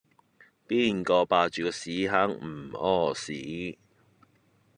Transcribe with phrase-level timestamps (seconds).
[0.67, 3.77] 邊個霸住個屎坑唔痾屎